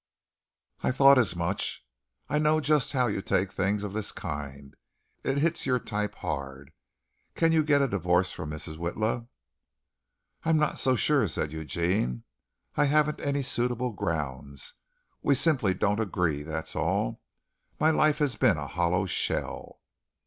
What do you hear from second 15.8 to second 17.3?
agree, that's all